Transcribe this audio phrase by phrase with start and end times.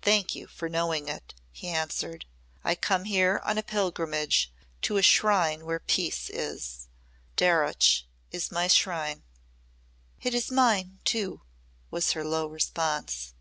[0.00, 2.24] "Thank you for knowing it," he answered.
[2.64, 6.88] "I come here on a pilgrimage to a shrine where peace is.
[7.36, 9.24] Darreuch is my shrine."
[10.22, 11.42] "It is mine, too,"
[11.90, 13.34] was her low response.